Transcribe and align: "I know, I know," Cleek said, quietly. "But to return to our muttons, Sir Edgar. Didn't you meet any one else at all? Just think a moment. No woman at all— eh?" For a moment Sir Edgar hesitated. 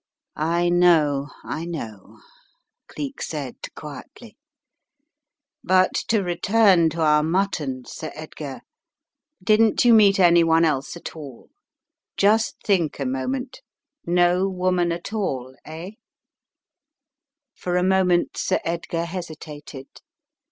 "I 0.35 0.69
know, 0.69 1.29
I 1.43 1.63
know," 1.65 2.21
Cleek 2.87 3.21
said, 3.21 3.57
quietly. 3.75 4.35
"But 5.63 5.93
to 6.07 6.23
return 6.23 6.89
to 6.89 7.01
our 7.01 7.21
muttons, 7.21 7.91
Sir 7.91 8.11
Edgar. 8.15 8.61
Didn't 9.43 9.85
you 9.85 9.93
meet 9.93 10.19
any 10.19 10.43
one 10.43 10.65
else 10.65 10.97
at 10.97 11.15
all? 11.15 11.51
Just 12.17 12.55
think 12.65 12.99
a 12.99 13.05
moment. 13.05 13.61
No 14.03 14.49
woman 14.49 14.91
at 14.91 15.13
all— 15.13 15.55
eh?" 15.65 15.91
For 17.53 17.77
a 17.77 17.83
moment 17.83 18.37
Sir 18.37 18.59
Edgar 18.63 19.05
hesitated. 19.05 19.85